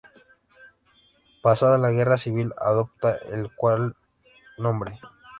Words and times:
Pasada 1.43 1.77
la 1.77 1.91
Guerra 1.91 2.17
Civil 2.17 2.53
adopta 2.57 3.17
el 3.31 3.45
actual 3.45 3.95
nombre. 4.57 4.99